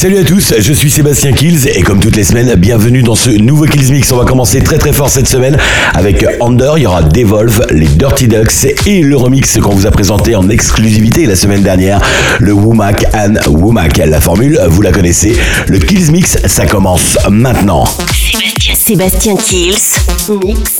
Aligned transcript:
Salut 0.00 0.16
à 0.16 0.24
tous, 0.24 0.54
je 0.58 0.72
suis 0.72 0.90
Sébastien 0.90 1.30
Kills 1.30 1.68
et 1.68 1.82
comme 1.82 2.00
toutes 2.00 2.16
les 2.16 2.24
semaines, 2.24 2.54
bienvenue 2.54 3.02
dans 3.02 3.14
ce 3.14 3.28
nouveau 3.28 3.66
Kills 3.66 3.92
Mix. 3.92 4.10
On 4.12 4.16
va 4.16 4.24
commencer 4.24 4.62
très 4.62 4.78
très 4.78 4.94
fort 4.94 5.10
cette 5.10 5.28
semaine 5.28 5.58
avec 5.92 6.24
Under, 6.40 6.78
il 6.78 6.84
y 6.84 6.86
aura 6.86 7.02
Devolve, 7.02 7.66
les 7.70 7.86
Dirty 7.86 8.26
Ducks 8.26 8.64
et 8.86 9.02
le 9.02 9.14
remix 9.18 9.58
qu'on 9.58 9.74
vous 9.74 9.86
a 9.86 9.90
présenté 9.90 10.34
en 10.36 10.48
exclusivité 10.48 11.26
la 11.26 11.36
semaine 11.36 11.62
dernière, 11.62 12.00
le 12.38 12.54
Womack 12.54 13.04
and 13.12 13.34
Womack. 13.46 13.98
La 13.98 14.22
formule, 14.22 14.58
vous 14.70 14.80
la 14.80 14.90
connaissez, 14.90 15.36
le 15.66 15.78
Kills 15.78 16.10
Mix, 16.10 16.38
ça 16.46 16.64
commence 16.64 17.18
maintenant. 17.28 17.84
Sébastien, 18.14 18.74
Sébastien 18.74 19.36
Kills, 19.36 20.38
Mix, 20.42 20.76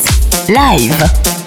live. 0.49 1.40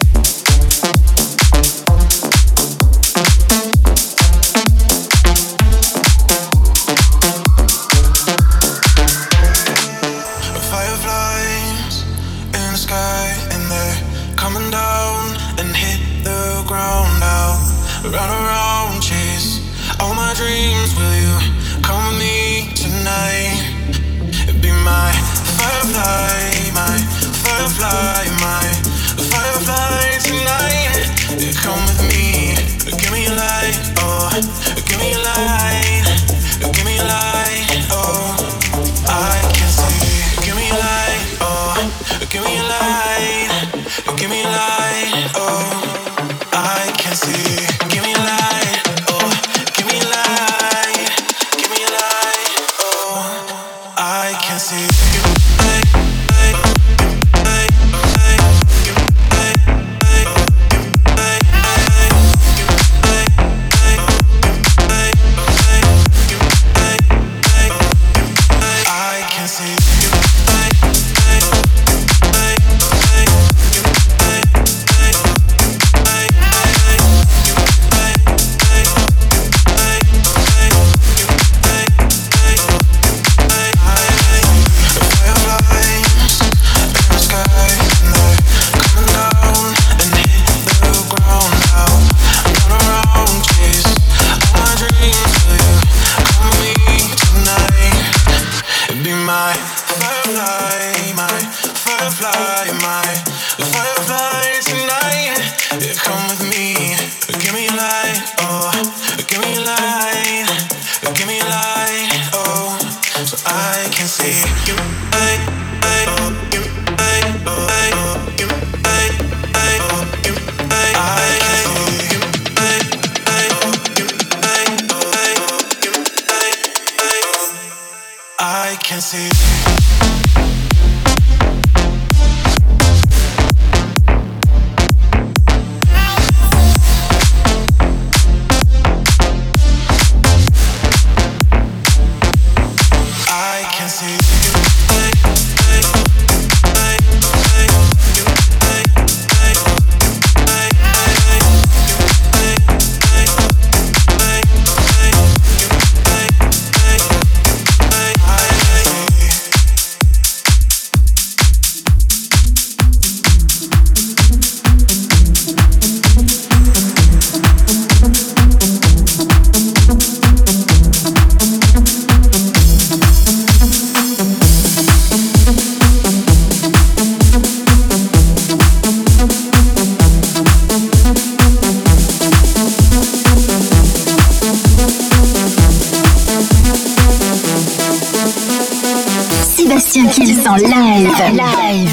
en 190.56 190.62
live. 190.62 191.32
live. 191.32 191.93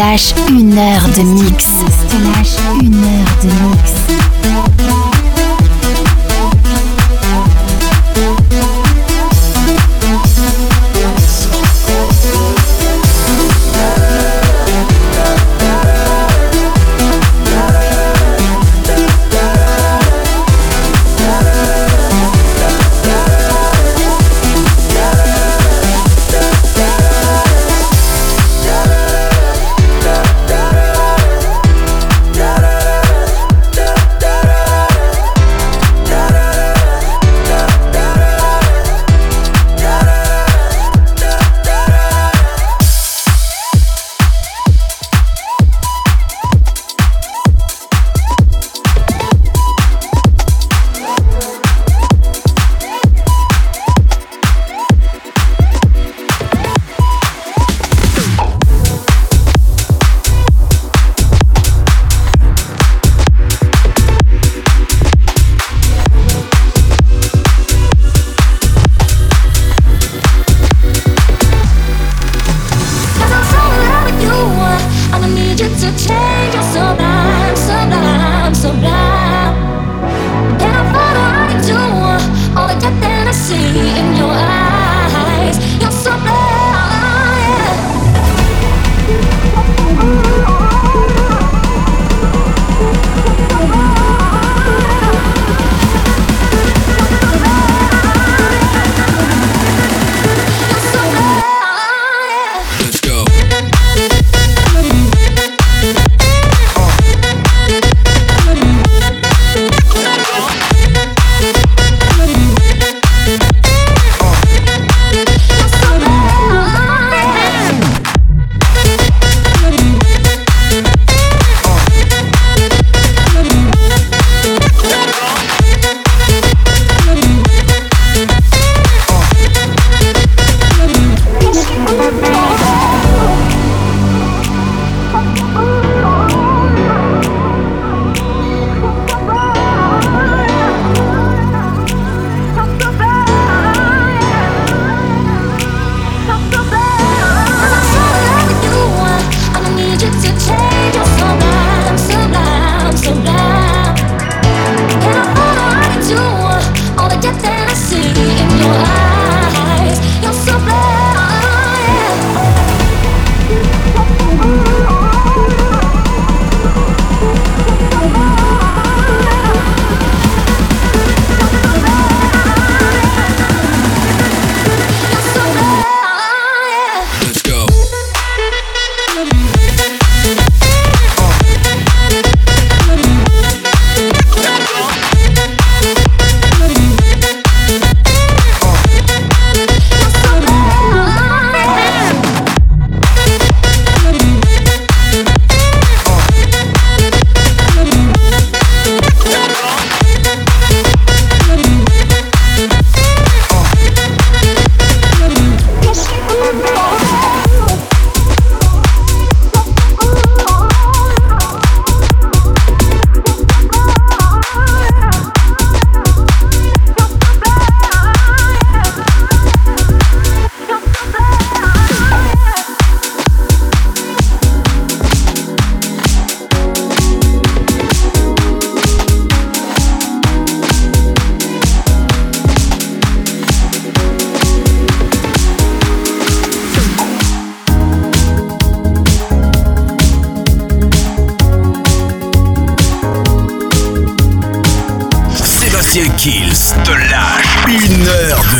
lâche 0.00 0.34
une 0.48 0.78
heure 0.78 1.06
de 1.14 1.22
mix. 1.22 1.66
Je 1.66 2.16
te 2.16 2.22
lâche 2.22 2.56
une 2.82 3.04
heure 3.04 3.36
de 3.42 3.48
mix. 3.68 4.99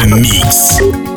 The 0.01 0.07
Mix. 0.17 1.10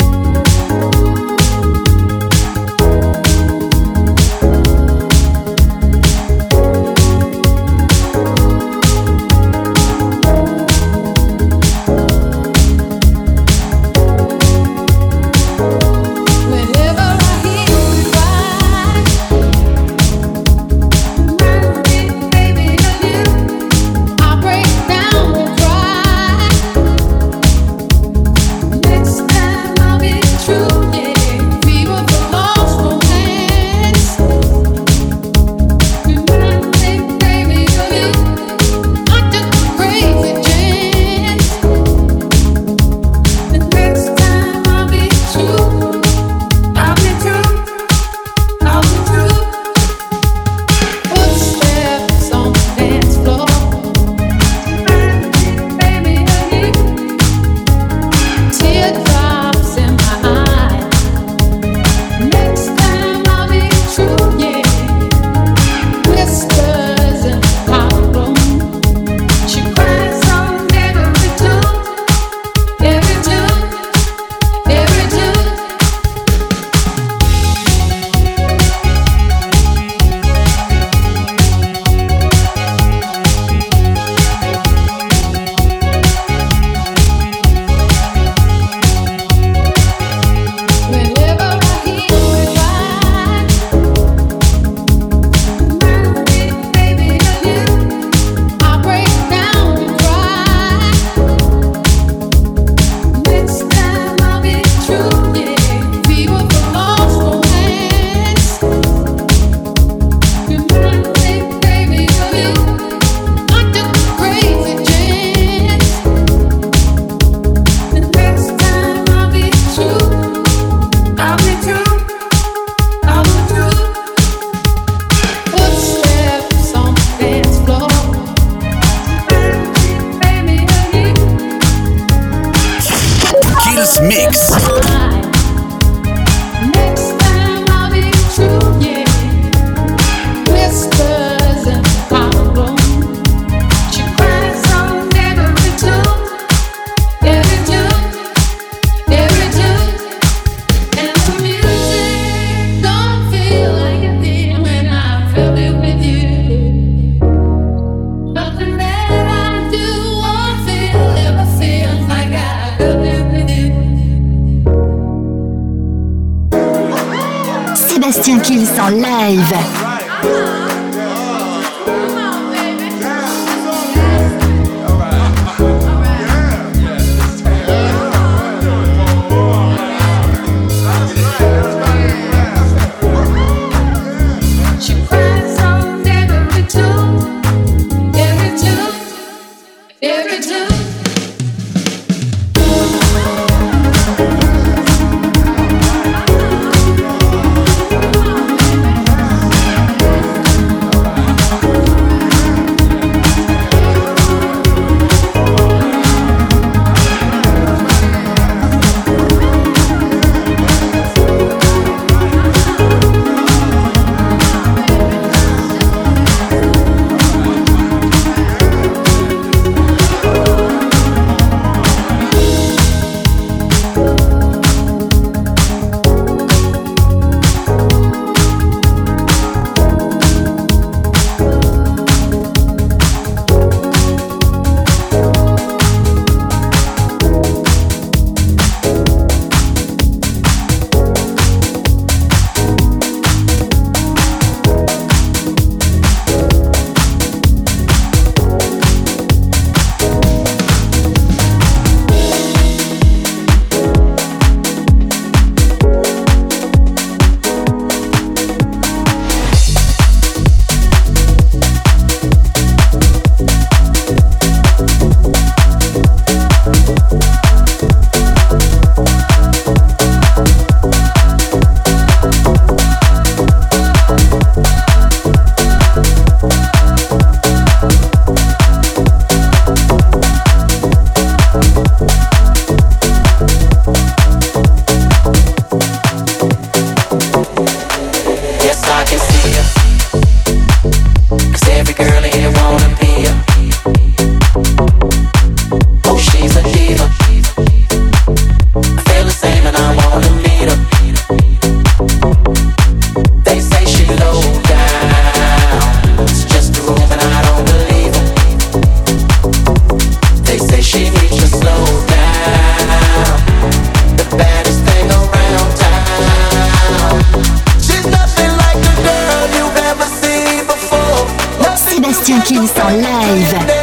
Kiss 322.53 322.71
en 322.75 323.01
live. 323.01 323.82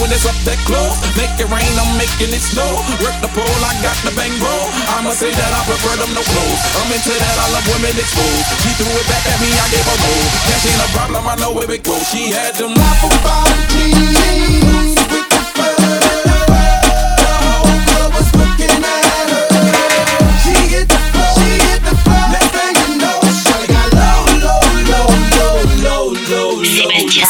When 0.00 0.10
it's 0.12 0.26
up 0.26 0.36
that 0.44 0.58
close. 0.68 0.96
Make 1.16 1.32
it 1.40 1.48
rain, 1.48 1.72
I'm 1.78 1.92
making 1.96 2.32
it 2.32 2.42
snow. 2.42 2.68
Work 3.00 3.16
the 3.24 3.30
pole, 3.32 3.60
I 3.64 3.72
got 3.80 3.96
the 4.04 4.12
bang 4.16 4.32
roll. 4.40 4.66
I'ma 4.96 5.12
say 5.12 5.32
that 5.32 5.50
I 5.52 5.60
prefer 5.64 5.94
them 5.96 6.12
no 6.12 6.22
clothes. 6.22 6.62
I'm 6.80 6.90
into 6.92 7.12
that, 7.12 7.36
I 7.36 7.46
love 7.54 7.66
women 7.70 7.94
exposed. 7.96 8.46
She 8.64 8.70
threw 8.76 8.92
it 8.92 9.06
back 9.08 9.24
at 9.24 9.38
me, 9.40 9.50
I 9.52 9.66
gave 9.72 9.86
her 9.86 9.98
roll. 10.00 10.24
Cash 10.48 10.66
ain't 10.68 10.82
a 10.82 10.88
problem, 10.96 11.22
I 11.24 11.34
know 11.40 11.52
where 11.52 11.70
it 11.70 11.82
goes. 11.84 12.04
She 12.10 12.32
had 12.32 12.54
them 12.56 12.74
apple 12.76 13.16
bottom 13.24 13.60
jeans 13.72 14.96
with 15.08 15.28
the 15.30 15.42
fur. 15.54 15.96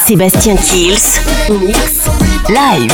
Sébastien 0.06 0.56
Kills, 0.56 1.18
mix 1.50 2.25
live. 2.48 2.92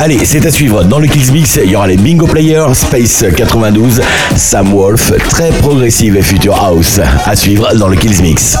Allez, 0.00 0.24
c'est 0.24 0.44
à 0.44 0.50
suivre 0.50 0.84
dans 0.84 0.98
le 0.98 1.06
Kills 1.06 1.32
Mix. 1.32 1.58
Il 1.62 1.70
y 1.70 1.76
aura 1.76 1.86
les 1.86 1.96
Bingo 1.96 2.26
Players, 2.26 2.74
Space 2.74 3.24
92, 3.36 4.00
Sam 4.36 4.72
Wolf, 4.72 5.12
très 5.28 5.50
progressive 5.50 6.16
et 6.16 6.22
future 6.22 6.54
house. 6.54 7.00
À 7.24 7.36
suivre 7.36 7.74
dans 7.76 7.88
le 7.88 7.96
Kills 7.96 8.20
Mix. 8.22 8.56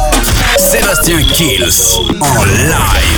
Sébastien 0.56 1.18
Kills 1.22 1.98
en 2.20 2.44
live. 2.44 3.17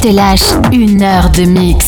te 0.00 0.08
lâche 0.08 0.54
une 0.72 1.02
heure 1.02 1.30
de 1.30 1.44
mix. 1.44 1.87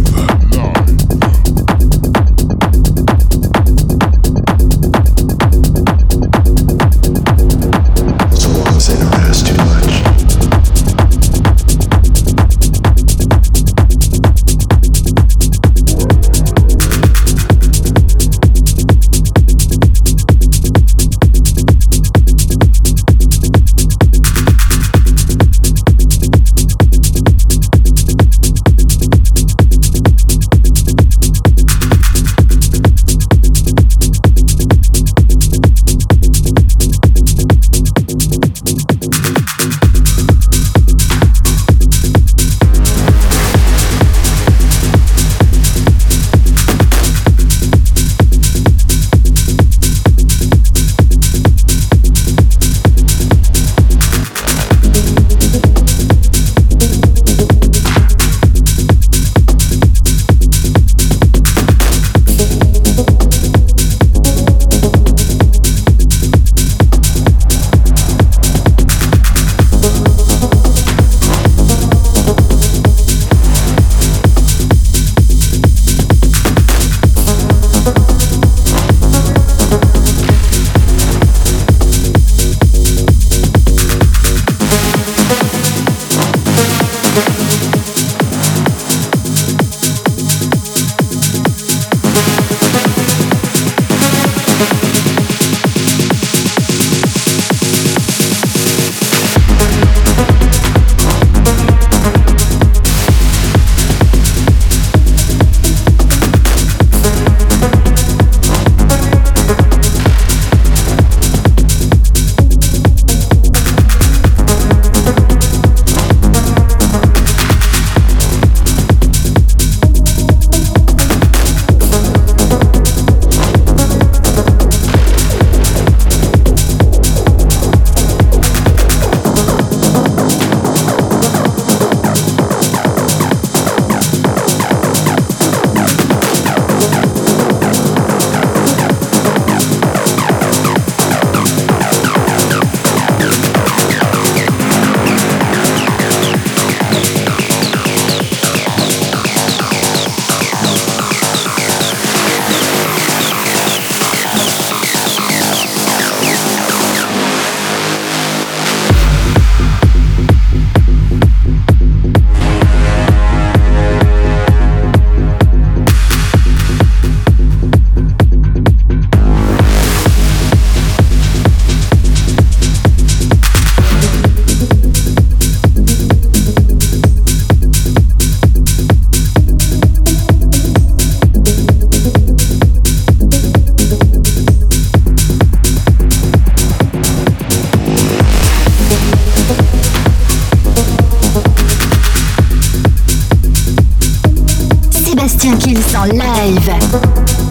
Sébastien 195.41 195.57
Kills 195.57 195.95
en 195.97 196.05
live. 196.05 197.50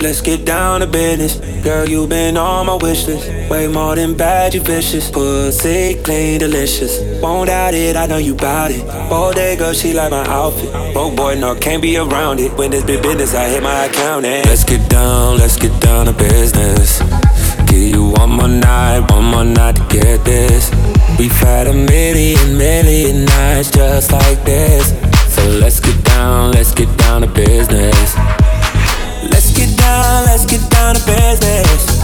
Let's 0.00 0.20
get 0.20 0.44
down 0.46 0.80
to 0.80 0.86
business. 0.86 1.36
Girl, 1.64 1.88
you 1.88 2.06
been 2.06 2.36
on 2.36 2.66
my 2.66 2.76
wish 2.76 3.06
list. 3.06 3.28
Way 3.50 3.66
more 3.66 3.96
than 3.96 4.16
bad, 4.16 4.54
you 4.54 4.60
vicious. 4.60 5.10
Pussy 5.10 6.00
clean, 6.04 6.38
delicious. 6.38 7.00
Won't 7.20 7.48
doubt 7.48 7.74
it, 7.74 7.96
I 7.96 8.06
know 8.06 8.18
you 8.18 8.34
bout 8.34 8.70
it. 8.70 8.88
All 9.10 9.32
day, 9.32 9.56
girl, 9.56 9.72
she 9.72 9.92
like 9.92 10.12
my 10.12 10.24
outfit. 10.26 10.72
Broke 10.92 11.16
boy, 11.16 11.34
no, 11.34 11.56
can't 11.56 11.82
be 11.82 11.96
around 11.96 12.38
it. 12.38 12.52
When 12.56 12.70
this 12.70 12.84
big 12.84 13.02
business, 13.02 13.34
I 13.34 13.48
hit 13.48 13.62
my 13.62 13.86
account. 13.86 14.24
And 14.24 14.46
let's 14.46 14.62
get 14.62 14.88
down, 14.88 15.38
let's 15.38 15.56
get 15.56 15.78
down 15.80 16.06
to 16.06 16.12
business. 16.12 17.00
Give 17.66 17.94
you 17.94 18.10
one 18.10 18.30
more 18.30 18.48
night, 18.48 19.10
one 19.10 19.24
more 19.24 19.44
night 19.44 19.76
to 19.76 19.86
get 19.88 20.24
this. 20.24 20.70
We've 21.18 21.32
had 21.32 21.66
a 21.66 21.72
million, 21.72 22.56
million 22.56 23.24
nights 23.24 23.72
just 23.72 24.12
like 24.12 24.44
this. 24.44 24.90
So 25.34 25.42
let's 25.60 25.80
get 25.80 26.02
down, 26.04 26.52
let's 26.52 26.72
get 26.72 26.96
down 26.98 27.22
to 27.22 27.26
business. 27.26 28.14
Get 30.48 30.64
down 30.70 30.94
to 30.94 31.02
business. 31.04 32.00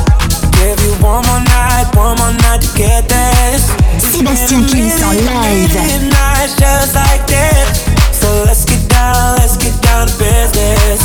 Give 0.60 0.78
you 0.84 0.92
one 1.02 1.24
more 1.26 1.40
night, 1.40 1.88
one 1.96 2.16
more 2.18 2.32
night 2.44 2.60
to 2.60 2.70
get 2.76 3.08
this. 3.08 3.70
En 4.14 4.24
live. 4.24 5.72
Nights 6.12 6.54
just 6.56 6.94
like 6.94 7.26
this. 7.26 7.84
So 8.12 8.28
let's 8.44 8.64
get 8.64 8.88
down, 8.88 9.36
let's 9.38 9.56
get 9.56 9.74
down 9.82 10.06
to 10.08 10.14
business. 10.18 11.00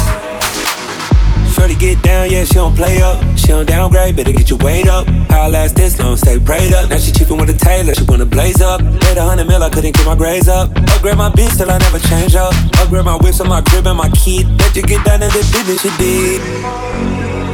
Shorty 1.56 1.76
get 1.76 2.02
down, 2.04 2.30
yeah, 2.30 2.44
she 2.44 2.56
don't 2.56 2.76
play 2.76 3.02
up. 3.02 3.39
She 3.50 3.66
downgrade, 3.66 4.16
better 4.16 4.32
get 4.32 4.48
your 4.52 4.60
weight 4.60 4.88
up. 4.88 5.08
How 5.28 5.50
last 5.50 5.76
this 5.76 5.98
long, 5.98 6.18
stay 6.18 6.38
prayed 6.38 6.72
up. 6.72 6.88
Now 6.92 7.00
she 7.00 7.12
cheapin' 7.12 7.40
with 7.40 7.50
a 7.50 7.58
tailor, 7.58 7.96
she 7.96 8.04
wanna 8.04 8.28
blaze 8.28 8.62
up. 8.62 8.80
Paid 9.02 9.18
a 9.18 9.24
hundred 9.24 9.48
mil, 9.48 9.64
I 9.64 9.72
couldn't 9.72 9.96
get 9.96 10.06
my 10.06 10.16
grades 10.16 10.48
up. 10.48 10.70
Upgrade 10.78 11.18
my 11.18 11.32
bitch 11.32 11.58
till 11.58 11.72
I 11.72 11.80
never 11.80 11.98
change 11.98 12.36
up. 12.36 12.54
Upgrade 12.78 13.06
my 13.06 13.16
whips 13.16 13.42
on 13.42 13.50
my 13.50 13.62
crib 13.62 13.88
and 13.88 13.98
my 13.98 14.10
key. 14.10 14.44
Bet 14.44 14.76
you 14.76 14.84
get 14.84 15.04
down 15.04 15.22
to 15.22 15.28
the 15.30 15.40
business 15.52 15.84
you 15.84 15.92
did. 15.98 17.49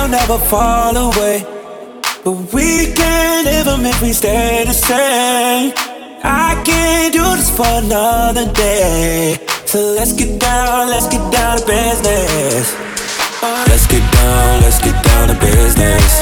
Don't 0.00 0.14
ever 0.14 0.38
fall 0.38 0.96
away. 0.96 1.44
But 2.24 2.36
we 2.54 2.92
can't 2.98 3.44
live 3.44 3.66
them 3.66 3.84
if 3.84 4.00
we 4.00 4.12
stay 4.12 4.64
the 4.64 4.72
same. 4.72 5.72
I 6.24 6.50
can't 6.64 7.12
do 7.12 7.24
this 7.36 7.50
for 7.54 7.72
another 7.84 8.46
day. 8.52 9.36
So 9.66 9.78
let's 9.98 10.12
get 10.12 10.40
down, 10.40 10.88
let's 10.88 11.08
get 11.14 11.24
down 11.32 11.58
to 11.58 11.66
business. 11.66 12.66
Let's 13.70 13.86
get 13.92 14.04
down, 14.12 14.62
let's 14.64 14.80
get 14.80 14.96
down 15.04 15.28
to 15.28 15.36
business. 15.48 16.12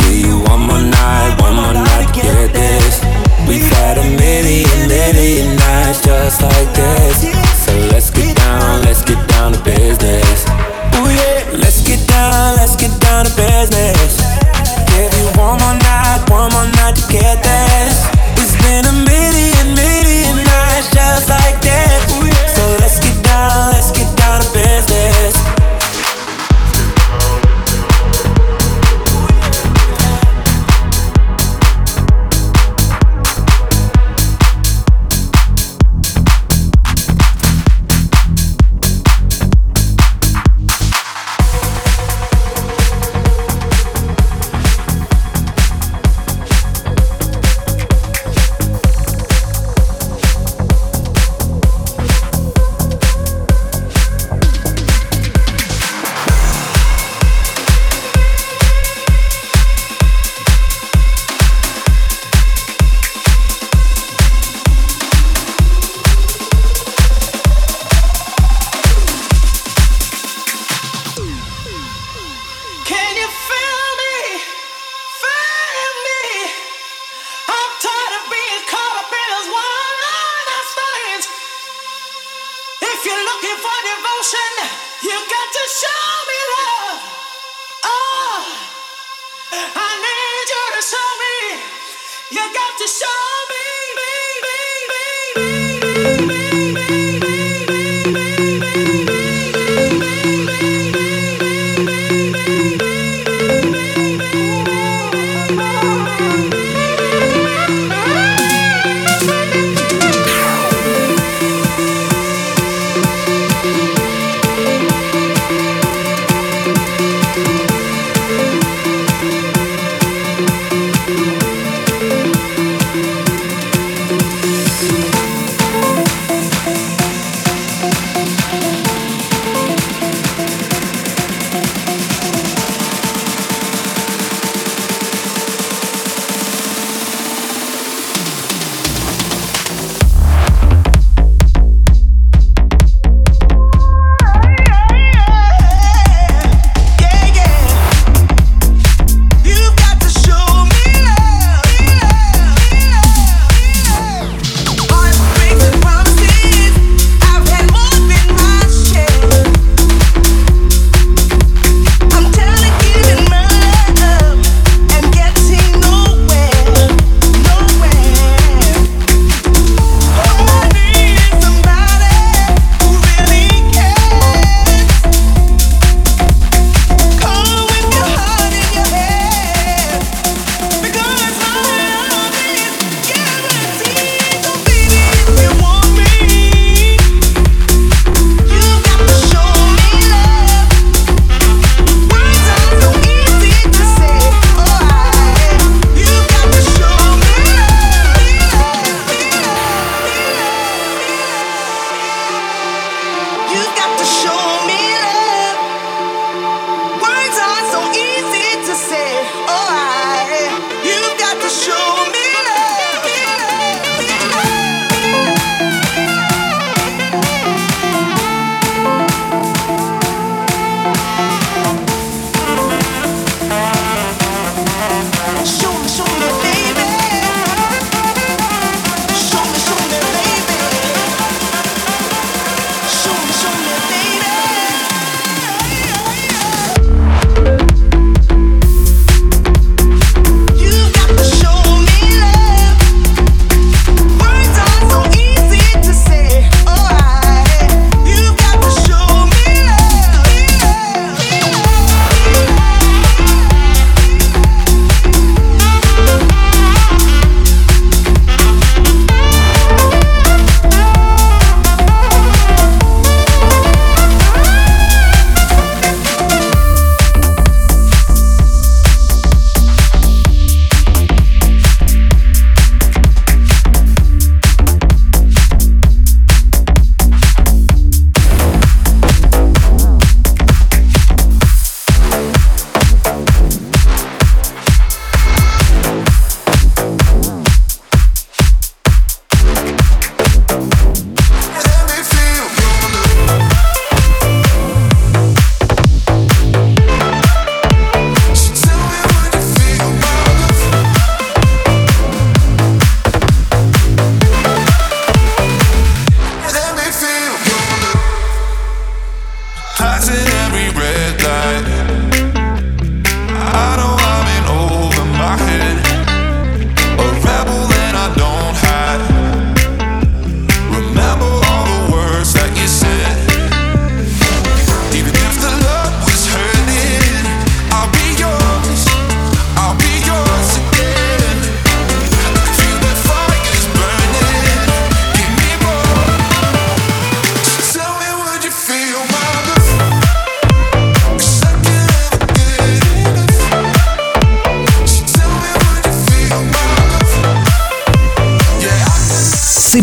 Give 0.00 0.16
you 0.26 0.34
one 0.52 0.62
more 0.68 0.84
night, 1.00 1.32
one 1.40 1.54
more 1.60 1.72
night 1.72 2.06
to 2.08 2.12
get 2.20 2.52
this. 2.52 2.94
We've 3.48 3.70
had 3.80 3.96
a 4.04 4.06
million, 4.24 4.80
million 4.88 5.56
nights 5.56 6.04
just 6.04 6.42
like 6.42 6.70
this. 6.74 7.16
So 7.64 7.72
let's 7.92 8.10
get 8.10 8.36
down, 8.36 8.82
let's 8.82 9.02
get 9.02 9.20
down 9.28 9.52
to 9.52 9.60
business. 9.64 10.17
Get 12.78 13.00
down 13.00 13.24
to 13.24 13.30
business. 13.36 14.22
Give 14.94 15.12
you 15.18 15.26
one 15.36 15.58
more 15.58 15.74
night, 15.74 16.24
one 16.30 16.50
more 16.52 16.66
night 16.78 16.96
to 16.96 17.12
get 17.12 17.42
this. 17.42 17.67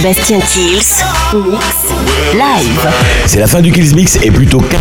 Sébastien 0.00 0.38
Kills 0.40 1.04
Mix 1.34 1.84
Live. 2.32 2.88
C'est 3.26 3.38
la 3.38 3.46
fin 3.46 3.60
du 3.60 3.70
Kills 3.70 3.94
Mix 3.94 4.16
et 4.22 4.30
plutôt 4.30 4.58
4 4.58 4.80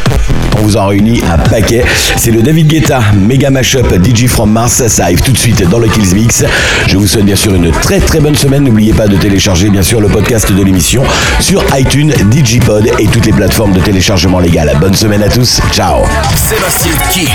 on 0.58 0.64
vous 0.64 0.78
en 0.78 0.88
réunit 0.88 1.22
un 1.30 1.38
paquet. 1.38 1.84
C'est 2.16 2.32
le 2.32 2.42
David 2.42 2.68
Guetta 2.68 3.02
Mega 3.14 3.50
Mashup 3.50 3.94
DJ 4.04 4.28
from 4.28 4.52
Mars. 4.52 4.88
Ça 4.88 5.04
arrive 5.04 5.22
tout 5.22 5.32
de 5.32 5.38
suite 5.38 5.68
dans 5.70 5.80
le 5.80 5.88
Kills 5.88 6.16
Mix. 6.16 6.44
Je 6.88 6.98
vous 6.98 7.06
souhaite 7.06 7.26
bien 7.26 7.36
sûr 7.36 7.54
une 7.54 7.72
très 7.72 8.00
très 8.00 8.20
bonne 8.20 8.36
semaine. 8.36 8.64
N'oubliez 8.64 8.94
pas 8.94 9.08
de 9.08 9.18
télécharger 9.18 9.70
bien 9.70 9.84
sûr 9.84 10.00
le 10.00 10.08
podcast 10.08 10.52
de 10.52 10.64
l'émission 10.64 11.04
sur 11.40 11.64
iTunes, 11.78 12.14
Digipod 12.26 12.90
et 12.98 13.08
toutes 13.08 13.26
les 13.26 13.34
plateformes 13.34 13.74
de 13.74 13.82
téléchargement 13.82 14.40
légal. 14.40 14.72
Bonne 14.80 14.96
semaine 14.96 15.24
à 15.24 15.30
tous. 15.30 15.60
Ciao. 15.72 16.04
Sébastien 16.36 16.94
Kills 17.12 17.28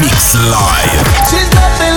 Mix 0.00 0.34
Live. 0.34 1.91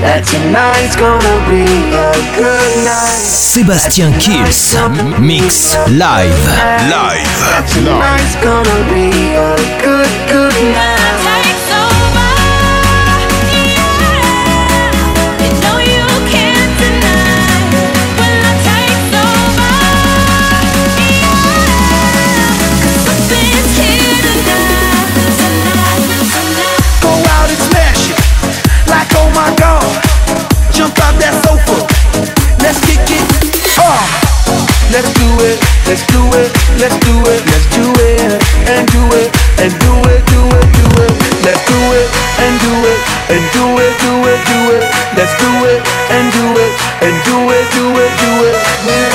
That 0.00 0.24
tonight's 0.24 0.96
gonna 0.96 1.36
be 1.44 1.68
a 1.92 2.12
good 2.34 2.72
night. 2.84 3.20
Sébastien 3.20 4.12
Kills, 4.18 4.74
mix 5.20 5.76
live. 5.88 6.32
Live. 6.88 7.28
That 7.52 7.68
tonight's 7.68 8.36
gonna 8.40 8.80
be 8.88 9.12
a 9.36 9.56
good, 9.84 10.08
good 10.32 10.56
night. 10.72 10.99
let's 34.90 35.12
do 35.14 35.28
it, 35.46 35.58
let's 35.86 36.04
do 36.06 36.20
it, 36.34 36.50
let's 36.78 36.98
do 37.06 37.14
it, 37.30 37.40
let's 37.46 37.66
do 37.74 37.86
it, 37.94 38.20
and 38.66 38.86
do 38.90 39.02
it, 39.14 39.30
and 39.62 39.72
do 39.78 39.92
it, 40.10 40.20
do 40.26 40.42
it, 40.50 40.66
do 40.74 40.84
it, 41.04 41.12
let's 41.46 41.62
do 41.66 41.78
it, 41.94 42.08
and 42.42 42.54
do 42.60 42.74
it, 42.90 43.00
and 43.30 43.42
do 43.54 43.64
it, 43.78 43.92
do 44.02 44.12
it, 44.26 44.40
do 44.50 44.60
it, 44.74 44.82
let's 45.16 45.34
do 45.38 45.50
it, 45.70 45.80
and 46.10 46.26
do 46.32 46.46
it, 46.58 46.72
and 47.06 47.14
do 47.24 47.36
it, 47.50 47.66
do 47.72 47.86
it, 48.02 48.10
do 48.18 48.32
it. 48.48 49.09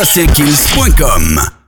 jacekills.com 0.00 1.50